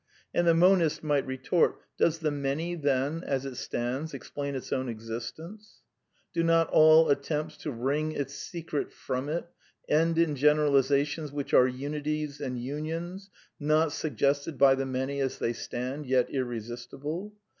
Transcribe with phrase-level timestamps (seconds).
[0.33, 4.89] And the monist might retort:^^ Does the Many, then, as it stands, explain its own
[4.89, 5.83] existence?
[6.33, 9.45] Do not all attempts to wring its secret from it
[9.87, 13.29] end in generalizations which are unions and xmities,
[13.59, 17.35] not suggested by the Many as they stand, yet irresistible